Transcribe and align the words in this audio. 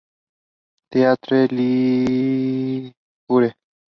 Teatre 0.95 1.41
Lliure. 1.51 3.51